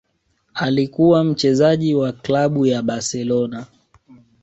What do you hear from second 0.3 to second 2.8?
Alikuwa mchezaji wa klabu